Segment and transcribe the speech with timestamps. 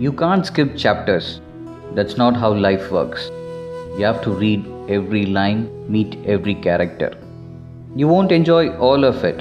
[0.00, 1.40] You can't skip chapters.
[1.94, 3.30] That's not how life works.
[3.98, 7.12] You have to read every line, meet every character.
[7.96, 9.40] You won't enjoy all of it.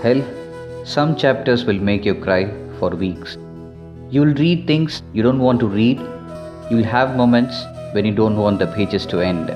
[0.00, 0.22] Hell,
[0.84, 3.36] some chapters will make you cry for weeks.
[4.10, 5.98] You'll read things you don't want to read.
[6.70, 9.52] You'll have moments when you don't want the pages to end.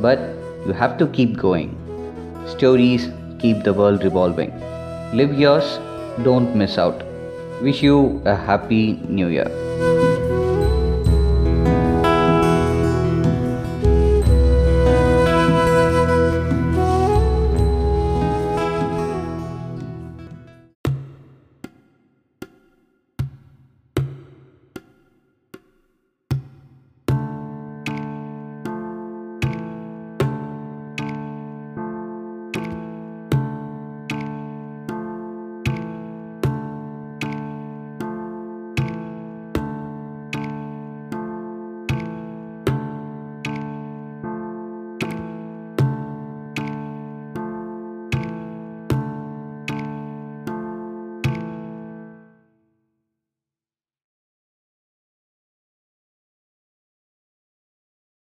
[0.00, 0.18] But
[0.66, 1.74] you have to keep going.
[2.46, 4.52] Stories keep the world revolving.
[5.14, 5.78] Live yours,
[6.24, 7.02] don't miss out.
[7.62, 9.67] Wish you a happy new year.